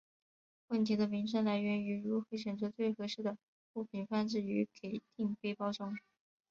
[0.69, 3.37] 问题的名称来源于如何选择最合适的
[3.73, 5.95] 物品放置于给定背包中。